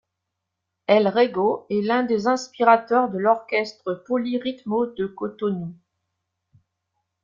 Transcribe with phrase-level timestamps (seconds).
[0.87, 5.75] El Rego est l'un des inspirateurs de l'Orchestre Poly Rythmo de Cotonou.